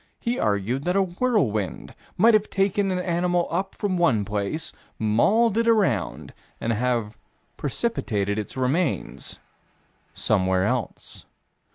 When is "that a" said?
0.85-1.03